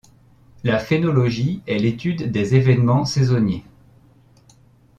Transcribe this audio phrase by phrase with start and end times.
[0.63, 3.63] La phénologie est l'étude des évènements saisonniers.